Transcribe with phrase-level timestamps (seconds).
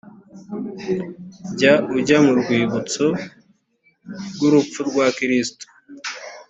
[1.51, 3.05] jya ujya mu rwibutso
[4.33, 5.65] rw urupfu rwa kristo